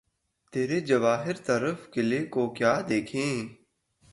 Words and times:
تیرے 0.53 0.77
جواہرِ 0.89 1.37
طُرفِ 1.45 1.79
کلہ 1.93 2.21
کو 2.33 2.43
کیا 2.57 2.73
دیکھیں! 2.89 3.35